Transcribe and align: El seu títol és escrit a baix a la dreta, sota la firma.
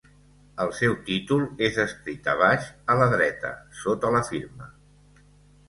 El 0.63 0.71
seu 0.77 0.95
títol 1.09 1.43
és 1.67 1.77
escrit 1.83 2.31
a 2.35 2.35
baix 2.41 2.67
a 2.95 2.97
la 3.03 3.11
dreta, 3.13 3.55
sota 3.85 4.13
la 4.19 4.25
firma. 4.33 4.75